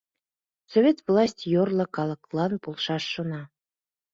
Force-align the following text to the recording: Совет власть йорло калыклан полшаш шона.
Совет 0.71 0.97
власть 1.07 1.47
йорло 1.53 1.85
калыклан 1.95 2.51
полшаш 2.63 3.03
шона. 3.13 3.41